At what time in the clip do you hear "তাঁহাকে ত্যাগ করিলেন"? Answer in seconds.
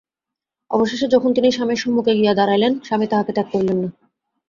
3.07-3.77